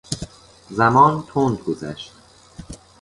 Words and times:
زمان 0.69 1.23
تند 1.27 1.59
گذشت. 1.65 2.13